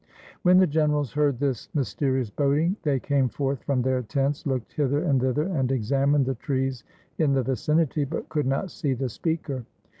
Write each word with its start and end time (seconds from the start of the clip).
When 0.41 0.57
the 0.57 0.65
generals 0.65 1.13
heard 1.13 1.37
this 1.39 1.69
mysterious 1.75 2.31
boding, 2.31 2.75
they 2.81 2.99
came 2.99 3.29
forth 3.29 3.61
from 3.61 3.83
their 3.83 4.01
tents, 4.01 4.47
looked 4.47 4.73
hither 4.73 5.03
and 5.03 5.21
thither 5.21 5.43
and 5.43 5.71
examined 5.71 6.25
the 6.25 6.33
trees 6.33 6.83
in 7.19 7.33
the 7.33 7.43
vicinity, 7.43 8.03
but 8.05 8.27
could 8.27 8.47
not 8.47 8.71
see 8.71 8.95
the 8.95 9.09
speaker. 9.09 9.63